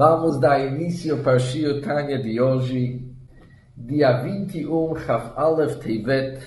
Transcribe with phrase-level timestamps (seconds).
[0.00, 3.04] Vamos dar início para o Tanya de hoje,
[3.76, 6.40] dia 21, Chaf Aleph Tevet.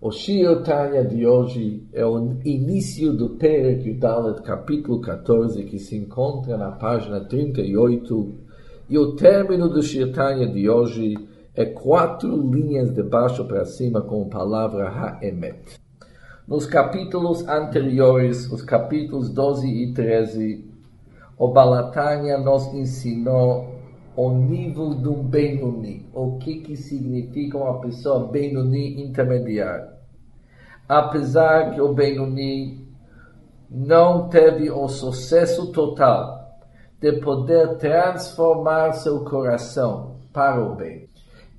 [0.00, 5.96] O Shio Tanya de hoje é o início do Perek Yudalet, capítulo 14, que se
[5.96, 8.34] encontra na página 38.
[8.90, 11.14] E o término do Shio Tanya de hoje
[11.54, 15.78] é quatro linhas de baixo para cima com a palavra Ha'emet.
[16.48, 20.73] Nos capítulos anteriores, os capítulos 12 e 13,
[21.36, 23.74] o Balatanya nos ensinou
[24.16, 29.92] o nível do Benuni, o que, que significa uma pessoa Benuni intermediária.
[30.88, 32.86] Apesar que o Benuni
[33.68, 36.44] não teve o sucesso total
[37.00, 41.08] de poder transformar seu coração para o bem,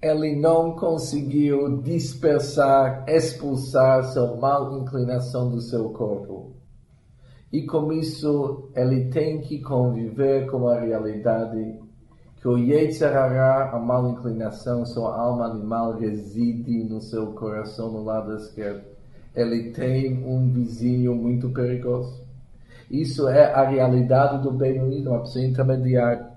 [0.01, 6.54] ele não conseguiu dispersar, expulsar sua mal inclinação do seu corpo
[7.51, 11.79] e com isso ele tem que conviver com a realidade
[12.41, 18.35] que o Yetzirah, a mal inclinação, sua alma animal reside no seu coração no lado
[18.35, 18.83] esquerdo.
[19.33, 22.23] Ele tem um vizinho muito perigoso.
[22.89, 26.27] Isso é a realidade do Benoni, uma pessoa intermediária.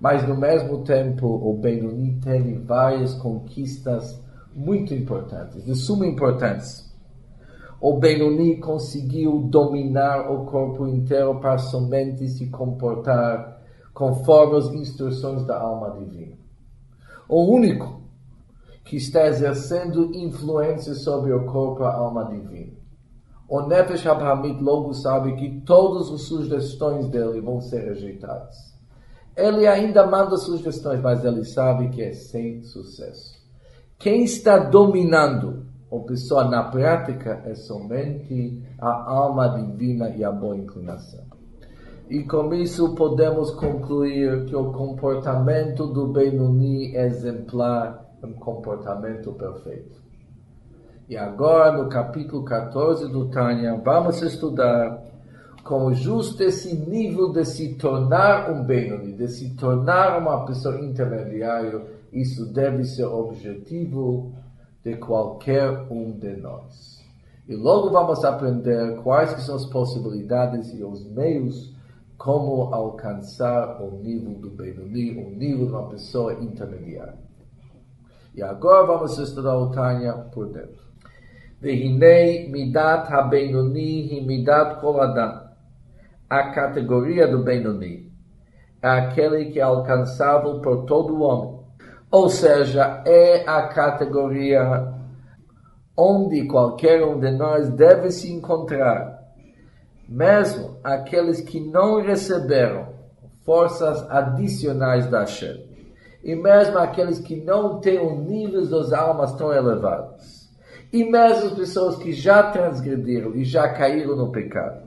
[0.00, 4.20] Mas no mesmo tempo, o Benoni teve várias conquistas
[4.54, 6.91] muito importantes, de suma importância
[7.82, 13.60] o Benoni conseguiu dominar o corpo inteiro para somente se comportar
[13.92, 16.36] conforme as instruções da alma divina.
[17.28, 18.02] O único
[18.84, 22.72] que está exercendo influência sobre o corpo e a alma divina.
[23.48, 28.72] O Nefesh Abrahamit logo sabe que todas as sugestões dele vão ser rejeitadas.
[29.36, 33.42] Ele ainda manda sugestões, mas ele sabe que é sem sucesso.
[33.98, 40.56] Quem está dominando ou pessoa na prática é somente a alma divina e a boa
[40.56, 41.22] inclinação.
[42.08, 50.00] E com isso podemos concluir que o comportamento do Benuni exemplar é um comportamento perfeito.
[51.10, 54.98] E agora, no capítulo 14 do Tânia, vamos estudar
[55.62, 61.82] como justo esse nível de se tornar um Benoni, de se tornar uma pessoa intermediária,
[62.10, 64.32] isso deve ser objetivo
[64.84, 67.02] de qualquer um de nós.
[67.48, 71.74] E logo vamos aprender quais são as possibilidades e os meios
[72.16, 77.18] como alcançar o nível do Benoni, o nível de uma pessoa intermediária.
[78.34, 80.82] E agora vamos estudar o Tânia por dentro.
[81.60, 85.50] Vehinei midat ha-Benoni hi midat adam.
[86.30, 88.10] A categoria do Benoni
[88.80, 91.51] é aquele que é alcançável por todo homem
[92.12, 94.92] ou seja, é a categoria
[95.96, 99.32] onde qualquer um de nós deve se encontrar,
[100.06, 102.88] mesmo aqueles que não receberam
[103.46, 105.64] forças adicionais da Hashem,
[106.22, 110.50] e mesmo aqueles que não têm o nível das almas tão elevados,
[110.92, 114.82] e mesmo as pessoas que já transgrediram e já caíram no pecado.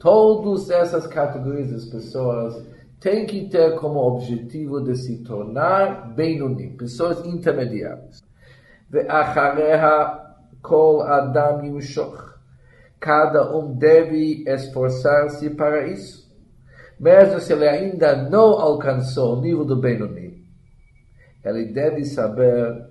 [0.00, 7.24] Todas essas categorias de pessoas tem que ter como objetivo de se tornar Beinonim, pessoas
[7.26, 8.22] intermediárias.
[8.90, 12.34] Ve'achareha kol adam yushoch.
[12.98, 16.26] Cada um deve esforçar-se para isso.
[16.98, 20.42] Mesmo se ele ainda não alcançou o nível do Beinonim,
[21.44, 22.86] ele deve saber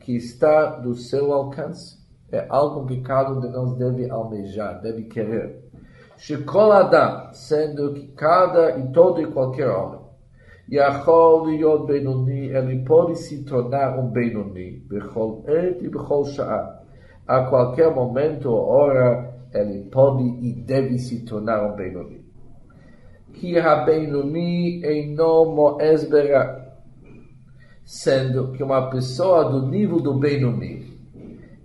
[0.00, 2.00] que está do seu alcance.
[2.32, 5.69] É algo que cada um de nós deve almejar, deve querer.
[6.20, 10.00] Shekol Adam, sendo que cada e todo e qualquer homem,
[10.70, 16.82] Yachol Yod Benoni, ele pode se tornar um Benoni, Bechol Et e Bechol Sha'ah.
[17.26, 22.22] A qualquer momento ou hora, ele pode e deve se tornar um Benoni.
[23.32, 26.06] Ki ha-Benoni eino mo'ez
[27.86, 30.84] Sendo que uma pessoa do nível do Benoni,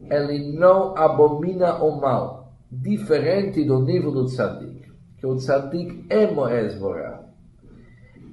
[0.09, 2.44] ele não abomina o mal
[2.81, 6.77] diferente do nível do tzadik, que o tzadik é Moez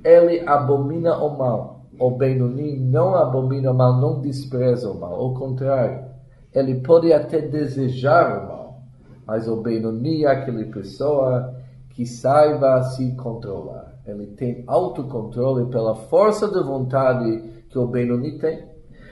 [0.05, 1.87] Ele abomina o mal.
[1.99, 5.15] O Benoni não abomina o mal, não despreza o mal.
[5.15, 6.05] Ao contrário,
[6.53, 8.83] ele pode até desejar o mal.
[9.27, 11.55] Mas o Benoni é aquela pessoa
[11.91, 13.95] que saiba se controlar.
[14.07, 18.65] Ele tem autocontrole pela força de vontade que o Benoni tem.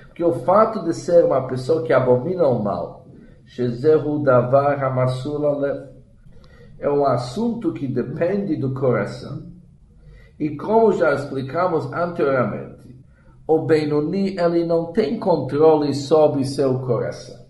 [0.08, 2.99] Porque o fato de ser uma pessoa que abomina o mal,
[4.22, 4.80] Davar
[6.78, 9.50] É um assunto que depende do coração.
[10.38, 12.96] E como já explicamos anteriormente,
[13.46, 17.44] o Benoni ele não tem controle sobre seu coração.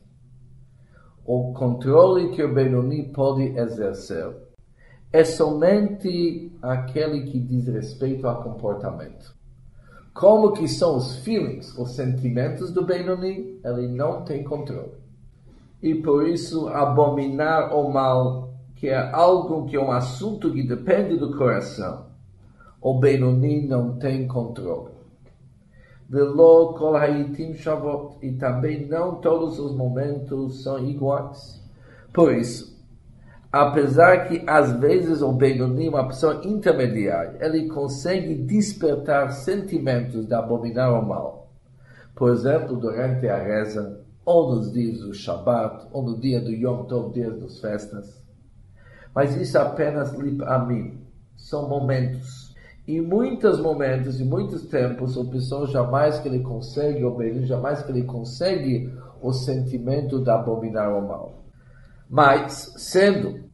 [1.26, 4.35] O controle que o Benoni pode exercer
[5.12, 9.35] é somente aquele que diz respeito ao comportamento.
[10.14, 15.00] Como que são os feelings, os sentimentos do Benoni, ele não tem controle.
[15.82, 21.16] E por isso, abominar o mal, que é algo que é um assunto que depende
[21.16, 22.06] do coração,
[22.80, 25.00] o Benoni não tem controle.
[26.08, 28.18] Velo kol haitim shavot.
[28.20, 31.62] E também não todos os momentos são iguais.
[32.12, 32.76] Por isso,
[33.52, 40.92] apesar que às vezes o Benoni, uma pessoa intermediária, ele consegue despertar sentimentos de abominar
[40.92, 41.52] o mal.
[42.16, 46.84] Por exemplo, durante a reza, ou nos dias do Shabbat, ou no dia do Yom
[46.84, 48.22] Tov, dias das festas.
[49.12, 51.00] Mas isso é apenas lip amim.
[51.36, 52.54] São momentos.
[52.86, 57.90] Em muitos momentos, em muitos tempos, o pessoa jamais que ele consegue obedecer, jamais que
[57.90, 61.42] ele consegue o sentimento de abominar o mal.
[62.08, 63.50] Mas, sendo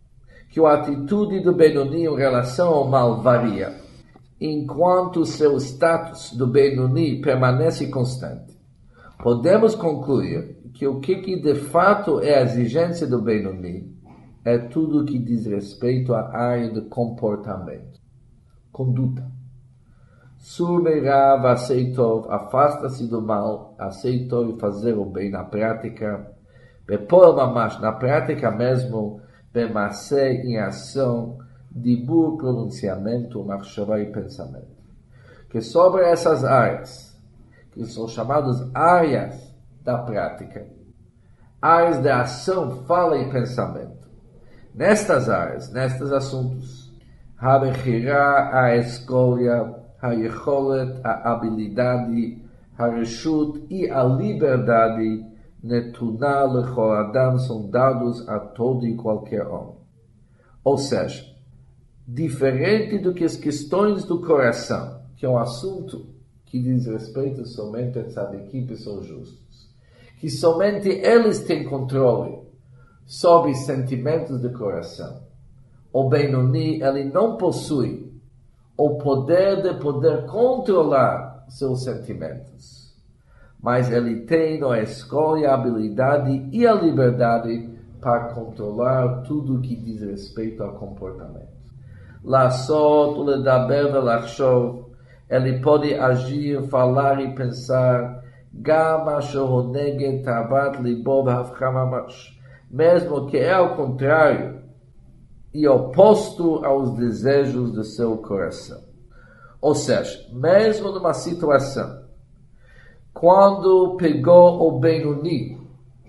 [0.50, 3.74] que a atitude do Benoni em relação ao mal varia,
[4.38, 8.54] enquanto seu status do Benoni permanece constante,
[9.22, 13.96] podemos concluir que o que, que de fato é a exigência do Benoni
[14.44, 17.98] é tudo que diz respeito à área do comportamento,
[18.70, 19.26] conduta.
[20.38, 26.30] Surmeirav aceitou, afasta-se do mal, aceitou fazer o bem na prática,
[26.86, 29.20] Bepol mamash, na prática mesmo,
[29.52, 31.38] Bemacé em ação,
[31.70, 34.76] Dibur, pronunciamento, Machshavá e pensamento.
[35.50, 37.18] Que sobre essas áreas,
[37.72, 39.45] que são chamadas áreas
[39.86, 40.66] da prática,
[41.62, 44.06] áreas de ação, fala e pensamento.
[44.74, 46.92] Nestas áreas, nestes assuntos,
[47.38, 50.14] Habechirá, a escolha, a
[51.04, 52.42] a habilidade,
[52.76, 52.88] a
[53.70, 55.24] e a liberdade
[55.62, 59.76] netuná lechoradam são dados a todo e qualquer homem.
[60.64, 61.24] Ou seja,
[62.06, 66.06] diferente do que as questões do coração, que é um assunto
[66.46, 69.45] que diz respeito somente a tzadikim, pessoas justas,
[70.18, 72.38] que somente eles têm controle
[73.04, 75.22] sobre sentimentos do coração.
[75.92, 78.12] O Benoni, ele não possui
[78.76, 82.76] o poder de poder controlar seus sentimentos
[83.66, 87.68] mas ele tem a escolha, a habilidade e a liberdade
[88.00, 91.56] para controlar tudo que diz respeito ao comportamento.
[92.22, 94.84] Lassot, ledaber velachshov,
[95.28, 98.22] ele pode agir, falar e pensar,
[98.60, 102.36] gama shoroneged tavat libob hafkamamash,
[102.70, 104.62] mesmo que é ao contrário
[105.52, 108.82] e oposto aos desejos do seu coração.
[109.60, 112.06] Ou seja, mesmo numa situação
[113.18, 115.58] quando pegou o Benoni,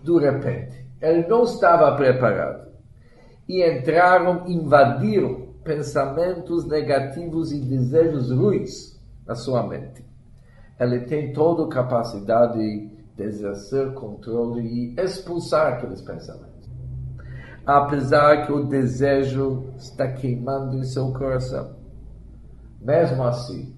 [0.03, 2.67] de repente, ele não estava preparado.
[3.47, 10.03] E entraram, invadiram pensamentos negativos e desejos ruins na sua mente.
[10.79, 16.69] Ele tem toda a capacidade de exercer controle e expulsar aqueles pensamentos.
[17.65, 21.75] Apesar que o desejo está queimando em seu coração.
[22.79, 23.75] Mesmo assim,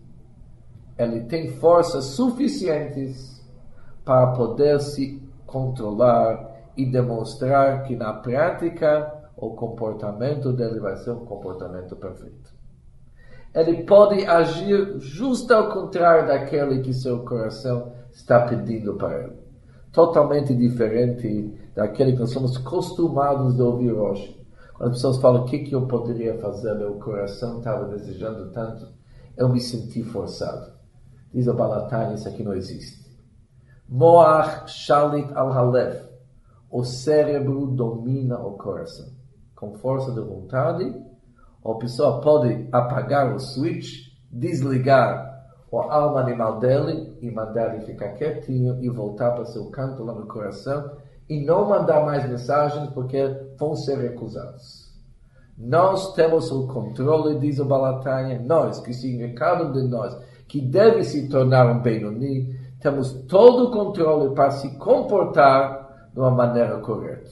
[0.98, 3.42] ele tem forças suficientes
[4.04, 11.26] para poder se controlar e demonstrar que na prática o comportamento dele vai ser um
[11.26, 12.59] comportamento perfeito.
[13.54, 19.40] Ele pode agir justo ao contrário daquele que seu coração está pedindo para ele.
[19.92, 24.40] Totalmente diferente daquele que nós somos acostumados de ouvir hoje.
[24.76, 28.88] Quando as pessoas falam o que, que eu poderia fazer, meu coração estava desejando tanto,
[29.36, 30.72] eu me senti forçado.
[31.34, 33.10] Diz o Balatai, isso aqui não existe.
[33.88, 36.08] Moach shalit al halev.
[36.70, 39.08] O cérebro domina o coração.
[39.56, 40.96] Com força de vontade,
[41.72, 45.30] a pessoa pode apagar o switch, desligar
[45.72, 50.14] a alma animal dele e mandar ele ficar quietinho e voltar para seu canto lá
[50.14, 50.92] no coração
[51.30, 53.24] e não mandar mais mensagens porque
[53.58, 54.90] vão ser recusados.
[55.58, 60.62] Nós temos o controle, diz o Balatai, nós, que significa cada um de nós, que
[60.62, 66.80] deve se tornar um Benoni, temos todo o controle para se comportar de uma maneira
[66.80, 67.30] correta.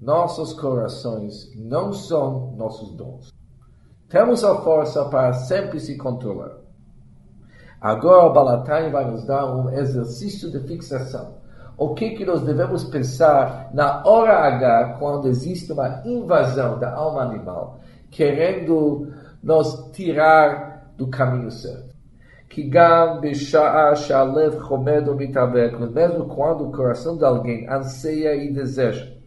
[0.00, 3.34] Nossos corações não são nossos dons.
[4.08, 6.56] Temos a força para sempre se controlar.
[7.78, 11.34] Agora o Balatai vai nos dar um exercício de fixação.
[11.76, 17.22] O que, que nós devemos pensar na hora H, quando existe uma invasão da alma
[17.22, 17.78] animal,
[18.10, 21.90] querendo nos tirar do caminho certo
[22.48, 23.20] que gam
[25.88, 29.19] mesmo quando o coração de alguém anseia e deseja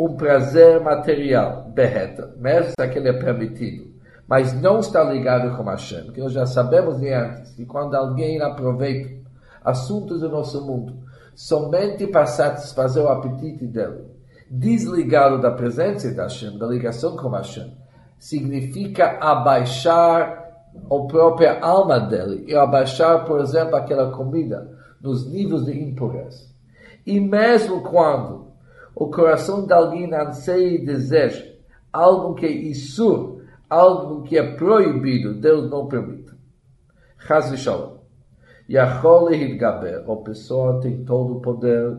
[0.00, 3.90] um prazer material, berreta, mesmo se aquele é permitido,
[4.26, 8.40] mas não está ligado com Hashem, que nós já sabemos de antes, que quando alguém
[8.40, 9.10] aproveita
[9.62, 10.94] assuntos do nosso mundo
[11.34, 14.06] somente para satisfazer o apetite dele,
[14.50, 17.70] desligado da presença de Hashem, da ligação com Hashem,
[18.18, 20.50] significa abaixar
[20.90, 24.66] a própria alma dele e abaixar, por exemplo, aquela comida
[24.98, 26.48] nos níveis de impureza.
[27.04, 28.49] E mesmo quando
[29.00, 31.42] o coração de alguém anseia e deseja
[31.90, 36.30] algo que é isur, algo que é proibido, Deus não permite.
[37.26, 37.96] Chaz v'shalom.
[38.68, 41.96] Yachol Hitgaber, a pessoa tem todo o poder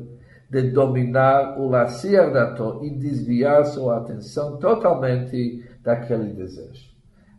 [0.47, 6.91] de dominar o laciar da e desviar sua atenção totalmente daquele desejo.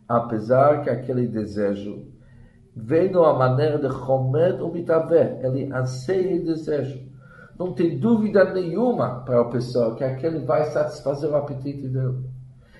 [0.09, 2.05] Apesar que aquele desejo
[2.75, 7.12] vem de uma maneira de Chomed ou Mitavé, ele anseia e deseja.
[7.63, 12.29] Não tem dúvida nenhuma para a pessoa que aquele vai satisfazer o apetite dele.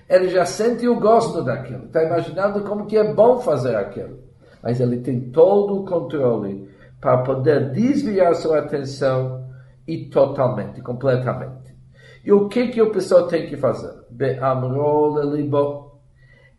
[0.08, 4.24] Ele já sente o gosto daquilo, está imaginando como que é bom fazer aquilo
[4.64, 6.66] mas ele tem todo o controle
[6.98, 9.46] para poder desviar sua atenção
[9.86, 11.76] e totalmente, completamente.
[12.24, 13.92] E o que que o pessoa tem que fazer?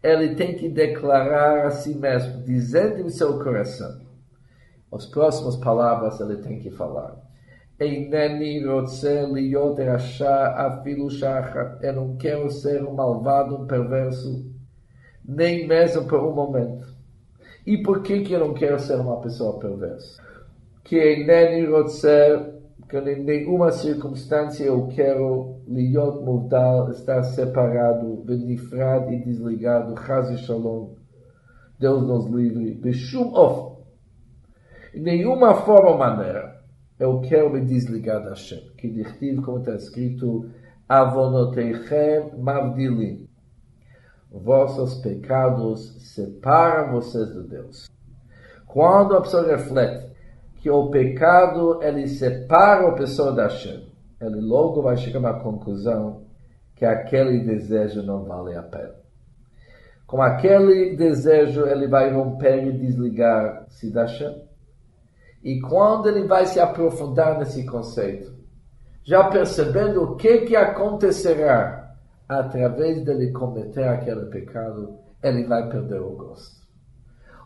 [0.04, 4.02] Ele tem que declarar a si mesmo, dizendo em seu coração.
[4.94, 7.25] As próximas palavras ele tem que falar.
[7.78, 7.90] Eu
[11.94, 14.50] não quero ser um malvado, um perverso,
[15.26, 16.88] nem mesmo por um momento.
[17.68, 20.24] E por que, que eu não quero ser uma pessoa perversa?
[20.86, 29.22] Que Eneni Rotzer, que em nenhuma circunstância eu quero liot mudal, estar separado, benifrado e
[29.22, 30.94] desligado, Chaz Shalom.
[31.78, 32.74] Deus nos livre.
[32.76, 33.84] Beshum of.
[34.94, 36.55] Em nenhuma forma ou maneira
[37.00, 38.72] eu quero me desligar da Hashem.
[38.78, 40.50] Que dirtiv, como está escrito,
[40.88, 43.28] avonoteichem mavdilim
[44.36, 47.90] vossos pecados separam vocês de Deus.
[48.68, 50.14] Quando a pessoa reflete
[50.56, 53.88] que o pecado ele separa a pessoa da Hashem,
[54.20, 56.24] ele logo vai chegar uma conclusão
[56.76, 58.96] que aquele desejo não vale a pena.
[60.06, 64.45] Com aquele desejo ele vai romper e desligar-se da Hashem.
[65.46, 68.34] E quando ele vai se aprofundar nesse conceito,
[69.04, 71.96] já percebendo o que que acontecerá
[72.28, 76.66] através dele cometer aquele pecado, ele vai perder o gosto.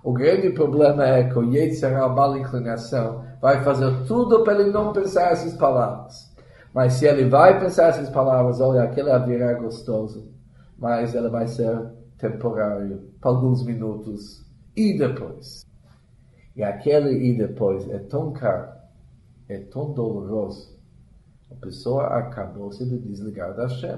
[0.02, 4.72] O grande problema é que o Yetzirah, a mal inclinação, vai fazer tudo para ele
[4.72, 6.34] não pensar essas palavras.
[6.74, 10.32] Mas se ele vai pensar essas palavras, olha, aquele haverá gostoso,
[10.78, 11.78] mas ele vai ser
[12.18, 15.69] temporário, por alguns minutos, e depois.
[16.60, 18.68] E aquele e depois é tão caro,
[19.48, 20.78] é tão doloroso,
[21.50, 23.96] a pessoa acabou se de desligar da Hashem.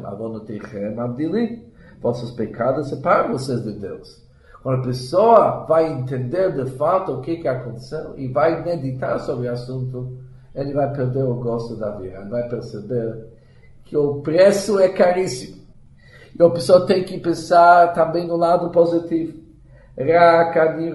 [1.99, 4.23] Vossos pecados separam vocês de Deus.
[4.61, 9.47] Quando a pessoa vai entender de fato o que, que aconteceu e vai meditar sobre
[9.47, 10.19] o assunto,
[10.53, 12.19] ele vai perder o gosto da vida.
[12.19, 13.25] Ele vai perceber
[13.85, 15.63] que o preço é caríssimo.
[16.39, 19.40] E a pessoa tem que pensar também no lado positivo.
[19.97, 20.89] Rakani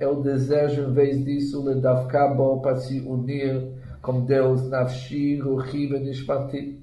[0.00, 5.86] é o desejo, em vez disso, le davkabo para se unir com Deus, Nafshi, Ruhi,
[5.86, 6.82] Benishmati.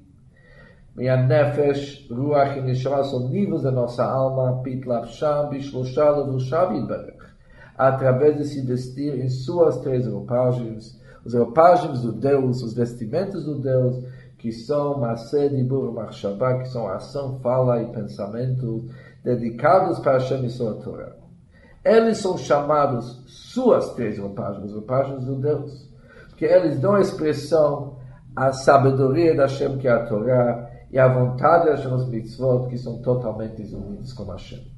[0.96, 6.86] Minha Nefesh, Ruach e Neshama são níveis da nossa alma, Pitlav Sham, Bishlosha, Levushav e
[7.76, 13.60] através de se vestir em suas três roupagens, os roupagens do Deus, os vestimentos do
[13.60, 14.06] Deus,
[14.38, 18.88] que são Mased, Ibur, Machshavah, que são ação, fala e pensamento,
[19.24, 21.23] dedicados para Hashem e sua Torah.
[21.84, 25.92] Eles são chamados suas três roupagens, roupagens do Deus.
[26.38, 27.98] Que eles dão expressão
[28.36, 32.78] à sabedoria da Hashem, que é a Torá, e à vontade da Hashem, mitzvot, que
[32.78, 34.72] são totalmente unidos com Hashem.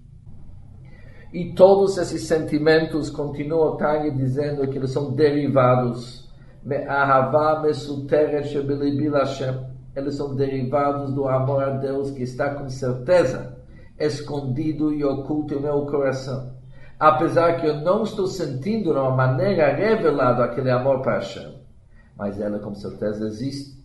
[1.31, 6.25] E todos esses sentimentos, continuam Tanya dizendo que eles são derivados.
[9.95, 13.55] Eles são derivados do amor a Deus que está com certeza
[13.99, 16.54] escondido e oculto em meu coração
[16.99, 21.53] apesar que eu não estou sentindo de uma maneira revelada aquele amor para Hashem,
[22.17, 23.75] mas ela com certeza existe.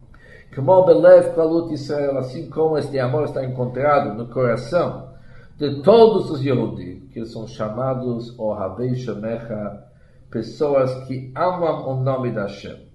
[0.55, 5.11] Como Belev Klalut Israel, assim como este amor está encontrado no coração
[5.57, 9.85] de todos os Yehudim, que são chamados Ohavei Shemecha,
[10.31, 12.89] pessoas que amam o nome da Hashem.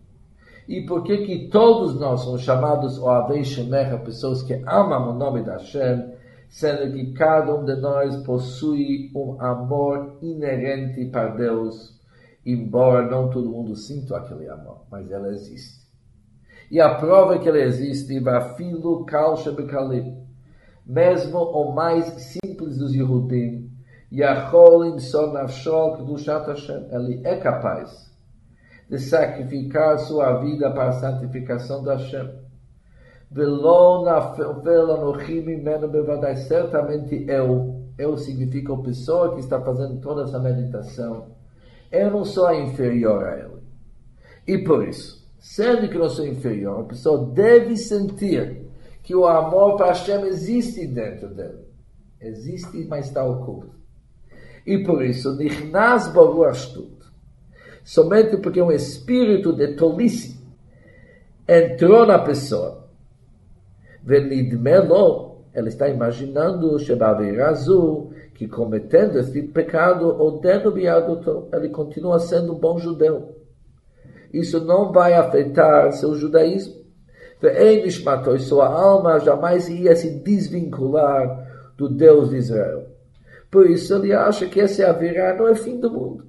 [0.67, 5.43] E por que que todos nós somos chamados Ohavei Shemecha, pessoas que amam o nome
[5.43, 6.14] da Hashem?
[6.49, 11.99] Sendo que cada um de nós possui um amor inerente para Deus,
[12.45, 15.85] embora não todo mundo sinta aquele amor, mas ela existe.
[16.69, 20.25] E a prova que ele existe, Vafilo Kalsha Bekalim,
[20.85, 23.71] mesmo o mais simples dos Yehudim,
[24.11, 28.11] Yacholim Sonavshol Kedushat Hashem, ele é capaz
[28.89, 32.44] de sacrificar sua vida para a santificação da Hashem.
[36.47, 41.27] Certamente eu, eu significa a pessoa que está fazendo toda essa meditação.
[41.91, 43.55] Eu não sou inferior a ele.
[44.47, 48.67] E por isso, sendo que não sou inferior, a pessoa deve sentir
[49.03, 51.65] que o amor para Hashem existe dentro dele.
[52.21, 53.75] Existe, mas está oculto.
[54.65, 56.95] E por isso, Nichnas Baruch
[57.83, 60.39] somente porque um espírito de tolice
[61.47, 62.84] entrou na pessoa.
[64.05, 66.77] Venidmelo, ela está imaginando
[67.41, 70.71] azul que cometendo este pecado, o deno
[71.51, 73.35] ele continua sendo um bom judeu.
[74.31, 76.85] Isso não vai afetar seu judaísmo.
[77.41, 82.87] E sua alma jamais ia se desvincular do Deus de Israel.
[83.49, 86.25] Por isso ele acha que esse haverá não é fim do mundo.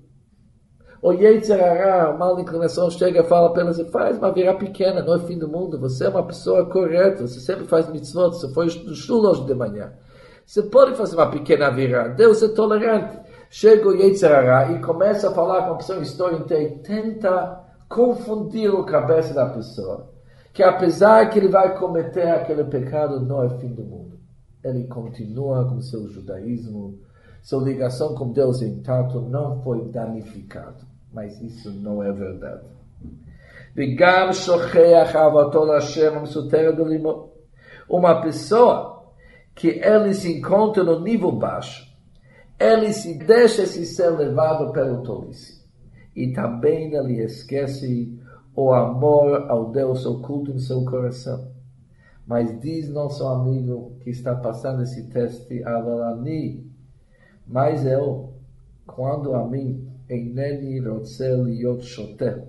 [1.02, 5.14] O Yetzirará, a mal inclinação, chega e fala para ela, faz uma virá pequena, não
[5.14, 8.66] é fim do mundo, você é uma pessoa correta, você sempre faz mitzvot, você foi
[8.66, 9.92] do shul hoje de manhã.
[10.44, 13.18] Você pode fazer uma pequena virá, Deus é tolerante.
[13.50, 17.64] Chega o Yetzirará e começa a falar com a pessoa em história inteira e tenta
[17.88, 20.10] confundir a cabeça da pessoa.
[20.52, 24.18] Que apesar que ele vai cometer aquele pecado, não é fim do mundo.
[24.64, 26.98] Ele continua com seu judaísmo,
[27.46, 32.66] sua ligação com Deus em tanto não foi danificado mas isso não é verdade.
[37.88, 39.12] Uma pessoa
[39.54, 41.86] que ele se encontra no nível baixo,
[42.60, 45.64] ele se deixa se ser levado pelo tolice.
[46.14, 48.18] E também ele esquece
[48.54, 51.50] o amor ao Deus oculto em seu coração.
[52.26, 56.70] Mas diz nosso amigo que está passando esse teste, Avalani,
[57.46, 58.34] mas eu,
[58.86, 62.44] quando a mim Eineni Rotzel Liot Shoter.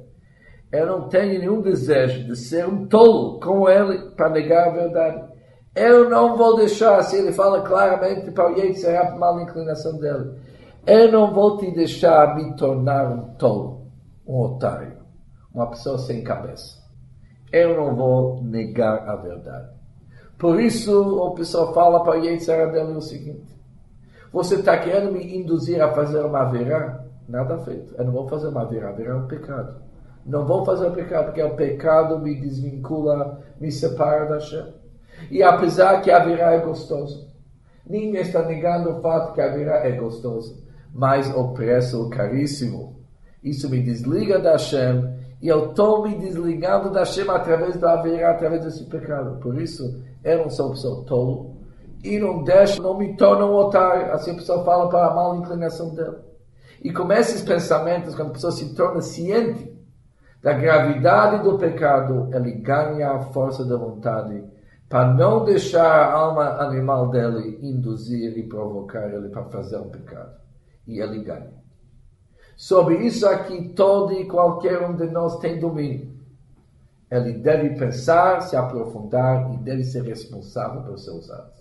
[0.72, 5.33] Eu não tenho nenhum desejo de ser um tolo como ele para negar a verdade.
[5.75, 10.40] Eu não vou deixar, se ele fala claramente para o Yetzirah, mal inclinação dele.
[10.86, 13.88] Eu não vou te deixar me tornar um tolo,
[14.25, 14.98] um otário,
[15.53, 16.77] uma pessoa sem cabeça.
[17.51, 19.70] Eu não vou negar a verdade.
[20.38, 23.56] Por isso, o pessoal fala para o Yetzirah dele o seguinte:
[24.31, 27.05] Você está querendo me induzir a fazer uma verá?
[27.27, 27.94] Nada feito.
[27.98, 29.81] Eu não vou fazer uma virá, virá é um pecado.
[30.25, 34.74] Não vou fazer o pecado, porque o pecado me desvincula, me separa da Hashem.
[35.31, 37.27] E apesar que a virá é gostoso,
[37.85, 40.63] ninguém está negando o fato que a virá é gostoso,
[40.94, 42.98] mas o preço caríssimo.
[43.44, 48.31] Isso me desliga da Hashem e eu estou me desligando da Hashem através da virá,
[48.31, 49.40] através desse pecado.
[49.40, 51.56] Por isso, eu não sou pessoa tolo
[52.03, 54.12] e não deixo, não me torno um otário.
[54.14, 56.25] Assim a pessoa fala para a mal inclinação dela.
[56.83, 59.75] E com esses pensamentos, quando a pessoa se torna ciente
[60.42, 64.44] da gravidade do pecado, ele ganha a força da vontade
[64.88, 70.38] para não deixar a alma animal dele induzir e provocar ele para fazer um pecado.
[70.88, 71.51] E ele ganha.
[72.55, 76.16] Sobre isso aqui, todo e qualquer um de nós tem domínio.
[77.10, 81.56] Ele deve pensar, se aprofundar e deve ser responsável pelos seus atos.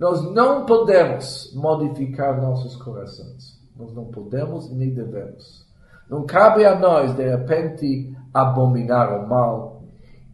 [0.00, 3.60] Nós não podemos modificar nossos corações.
[3.76, 5.68] Nós não podemos nem devemos.
[6.08, 9.82] Não cabe a nós, de repente, abominar o mal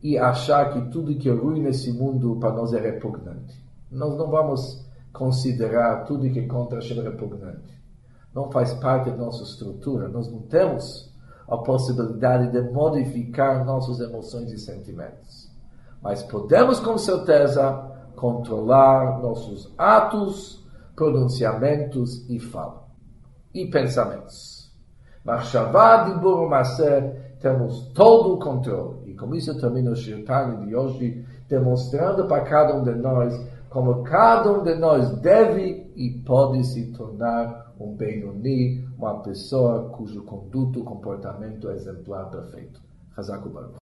[0.01, 3.61] e achar que tudo que é ruim nesse mundo para nós é repugnante.
[3.91, 7.77] Nós não vamos considerar tudo que é contra repugnante.
[8.33, 10.09] Não faz parte da nossa estrutura.
[10.09, 11.13] Nós não temos
[11.49, 15.51] a possibilidade de modificar nossas emoções e sentimentos.
[16.01, 22.87] Mas podemos, com certeza, controlar nossos atos, pronunciamentos e falas
[23.55, 24.73] e pensamentos.
[25.25, 29.11] Machshavá, Dibur, Maser, temos todo o controle.
[29.11, 33.35] E com isso eu termino o Shirtani de hoje, demonstrando para cada um de nós
[33.77, 40.25] como cada um de nós deve e pode se tornar um Benoni, uma pessoa cujo
[40.25, 42.81] conduto, comportamento é exemplar perfeito.
[43.15, 43.86] Hazaku Baruch.